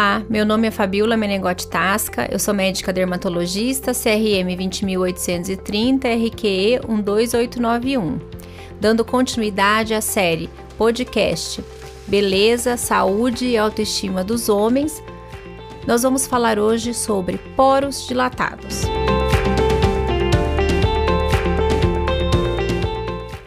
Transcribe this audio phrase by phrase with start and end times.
[0.00, 8.18] Olá, meu nome é Fabiola Menegotti Tasca, eu sou médica dermatologista, CRM 20830, RQE 12891,
[8.80, 10.48] dando continuidade à série
[10.78, 11.62] podcast
[12.06, 15.02] Beleza, Saúde e Autoestima dos Homens.
[15.86, 18.84] Nós vamos falar hoje sobre poros dilatados.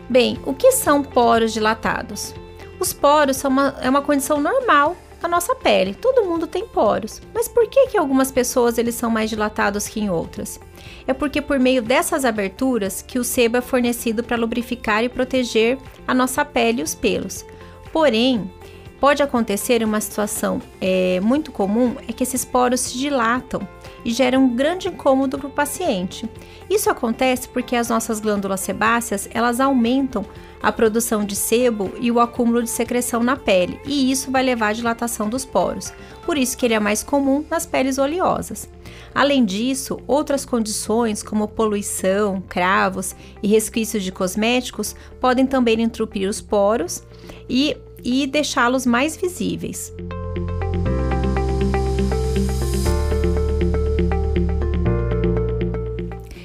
[0.08, 2.32] Bem, o que são poros dilatados?
[2.80, 5.94] Os poros são uma, é uma condição normal a nossa pele.
[5.94, 7.22] Todo mundo tem poros.
[7.34, 10.60] Mas por que que algumas pessoas eles são mais dilatados que em outras?
[11.08, 15.78] É porque por meio dessas aberturas que o sebo é fornecido para lubrificar e proteger
[16.08, 17.46] a nossa pele e os pelos.
[17.92, 18.52] Porém,
[19.00, 23.68] pode acontecer uma situação é, muito comum é que esses poros se dilatam
[24.04, 26.30] e geram um grande incômodo para o paciente.
[26.70, 30.26] Isso acontece porque as nossas glândulas sebáceas elas aumentam
[30.62, 34.70] a produção de sebo e o acúmulo de secreção na pele, e isso vai levar
[34.70, 35.92] à dilatação dos poros.
[36.26, 38.70] Por isso que ele é mais comum nas peles oleosas.
[39.14, 46.40] Além disso, outras condições como poluição, cravos e resquícios de cosméticos podem também entupir os
[46.40, 47.04] poros
[47.50, 49.94] e, e deixá-los mais visíveis.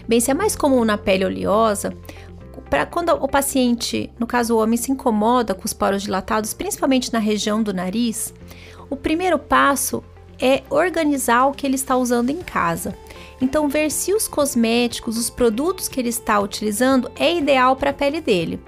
[0.09, 1.95] Bem, se é mais comum na pele oleosa,
[2.71, 7.13] para quando o paciente, no caso o homem, se incomoda com os poros dilatados, principalmente
[7.13, 8.33] na região do nariz,
[8.89, 10.03] o primeiro passo
[10.41, 12.97] é organizar o que ele está usando em casa.
[13.39, 17.95] Então, ver se os cosméticos, os produtos que ele está utilizando é ideal para a
[17.95, 18.59] pele dele.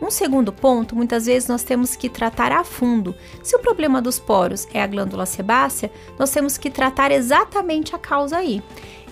[0.00, 3.14] Um segundo ponto, muitas vezes nós temos que tratar a fundo.
[3.42, 7.98] Se o problema dos poros é a glândula sebácea, nós temos que tratar exatamente a
[7.98, 8.62] causa aí.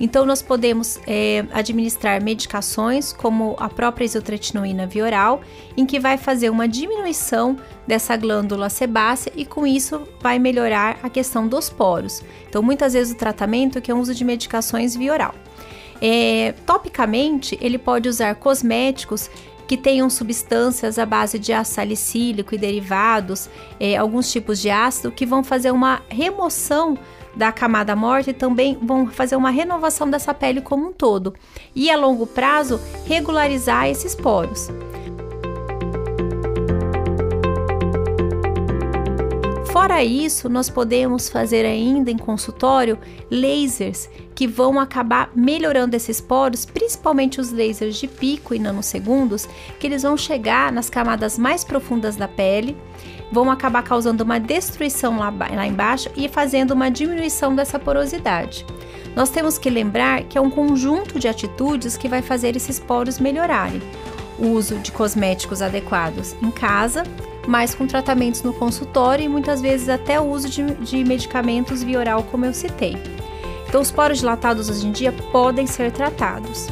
[0.01, 5.43] Então, nós podemos é, administrar medicações como a própria isotretinoína via oral,
[5.77, 11.11] em que vai fazer uma diminuição dessa glândula sebácea e com isso vai melhorar a
[11.11, 12.23] questão dos poros.
[12.49, 15.35] Então, muitas vezes o tratamento é que é o uso de medicações via oral.
[16.01, 19.29] É, topicamente, ele pode usar cosméticos
[19.69, 25.13] que tenham substâncias à base de ácido salicílico e derivados, é, alguns tipos de ácido,
[25.13, 26.99] que vão fazer uma remoção
[27.37, 31.35] da camada morta e também vão fazer uma renovação dessa pele como um todo.
[31.75, 34.69] E a longo prazo, regularizar esses poros.
[39.79, 42.99] Fora isso, nós podemos fazer ainda em consultório
[43.31, 49.87] lasers que vão acabar melhorando esses poros, principalmente os lasers de pico e nanosegundos, que
[49.87, 52.77] eles vão chegar nas camadas mais profundas da pele,
[53.31, 58.67] vão acabar causando uma destruição lá, lá embaixo e fazendo uma diminuição dessa porosidade.
[59.15, 63.21] Nós temos que lembrar que é um conjunto de atitudes que vai fazer esses poros
[63.21, 63.81] melhorarem.
[64.41, 67.05] O uso de cosméticos adequados em casa,
[67.49, 71.99] mas com tratamentos no consultório e muitas vezes até o uso de, de medicamentos via
[71.99, 72.95] oral, como eu citei.
[73.67, 76.67] Então, os poros dilatados hoje em dia podem ser tratados.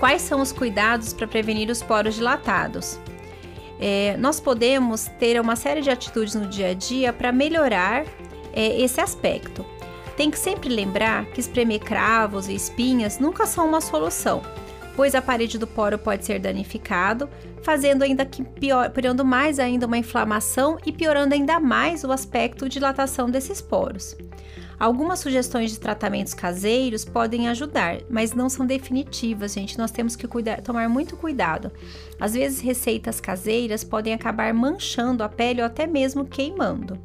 [0.00, 2.98] Quais são os cuidados para prevenir os poros dilatados?
[3.78, 8.04] É, nós podemos ter uma série de atitudes no dia a dia para melhorar
[8.52, 9.64] é, esse aspecto.
[10.16, 14.42] Tem que sempre lembrar que espremer cravos e espinhas nunca são uma solução
[14.96, 17.28] pois a parede do poro pode ser danificado,
[17.62, 22.66] fazendo ainda que pior, piorando mais ainda uma inflamação e piorando ainda mais o aspecto
[22.66, 24.16] de dilatação desses poros.
[24.78, 29.78] Algumas sugestões de tratamentos caseiros podem ajudar, mas não são definitivas, gente.
[29.78, 31.70] Nós temos que cuidar, tomar muito cuidado.
[32.20, 36.98] Às vezes, receitas caseiras podem acabar manchando a pele ou até mesmo queimando.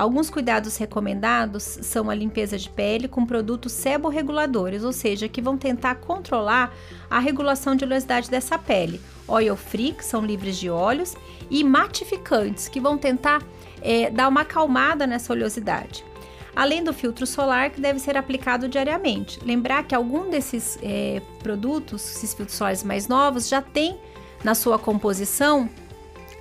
[0.00, 5.58] Alguns cuidados recomendados são a limpeza de pele com produtos seborreguladores, ou seja, que vão
[5.58, 6.74] tentar controlar
[7.10, 8.98] a regulação de oleosidade dessa pele.
[9.28, 11.14] Oil free, que são livres de óleos,
[11.50, 13.42] e matificantes, que vão tentar
[13.82, 16.02] é, dar uma acalmada nessa oleosidade.
[16.56, 19.38] Além do filtro solar, que deve ser aplicado diariamente.
[19.44, 24.00] Lembrar que algum desses é, produtos, esses filtros solares mais novos, já tem
[24.42, 25.68] na sua composição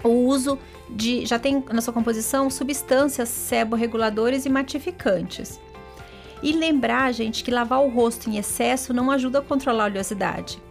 [0.01, 0.57] o uso
[0.89, 5.59] de já tem na sua composição substâncias seborreguladores e matificantes.
[6.41, 10.61] E lembrar, gente, que lavar o rosto em excesso não ajuda a controlar a oleosidade.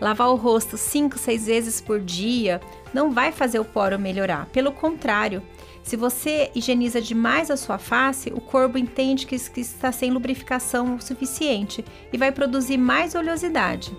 [0.00, 2.60] Lavar o rosto 5, 6 vezes por dia
[2.92, 4.46] não vai fazer o poro melhorar.
[4.46, 5.42] Pelo contrário,
[5.82, 11.84] se você higieniza demais a sua face, o corpo entende que está sem lubrificação suficiente
[12.12, 13.96] e vai produzir mais oleosidade.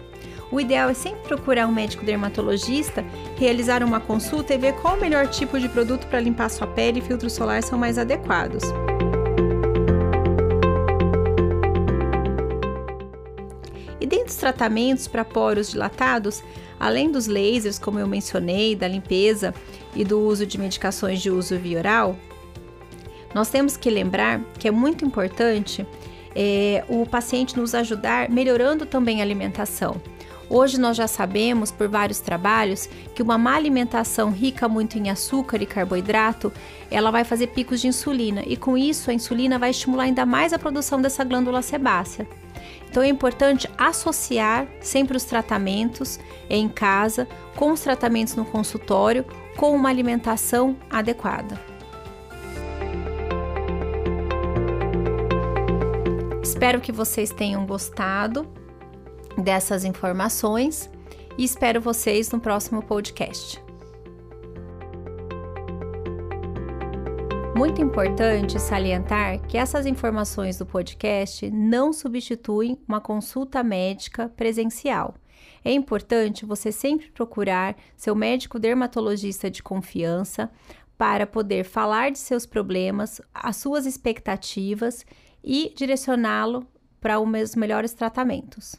[0.52, 3.04] O ideal é sempre procurar um médico dermatologista,
[3.38, 7.00] realizar uma consulta e ver qual o melhor tipo de produto para limpar sua pele
[7.00, 8.64] e filtros solares são mais adequados.
[14.00, 16.42] E E dentre os tratamentos para poros dilatados,
[16.80, 19.54] além dos lasers, como eu mencionei, da limpeza
[19.94, 22.16] e do uso de medicações de uso via oral,
[23.36, 25.86] nós temos que lembrar que é muito importante
[26.34, 30.00] é, o paciente nos ajudar melhorando também a alimentação.
[30.50, 35.62] Hoje nós já sabemos por vários trabalhos que uma má alimentação rica muito em açúcar
[35.62, 36.54] e carboidrato,
[36.90, 40.54] ela vai fazer picos de insulina e com isso a insulina vai estimular ainda mais
[40.54, 42.26] a produção dessa glândula sebácea.
[42.90, 46.18] Então é importante associar sempre os tratamentos
[46.50, 49.26] em casa com os tratamentos no consultório
[49.58, 51.60] com uma alimentação adequada.
[56.42, 58.48] Espero que vocês tenham gostado
[59.38, 60.90] dessas informações
[61.38, 63.62] e espero vocês no próximo podcast.
[67.56, 75.16] Muito importante salientar que essas informações do podcast não substituem uma consulta médica presencial.
[75.66, 80.52] É importante você sempre procurar seu médico dermatologista de confiança
[80.98, 85.06] para poder falar de seus problemas, as suas expectativas
[85.44, 86.66] e direcioná-lo
[87.02, 88.76] para os melhores tratamentos.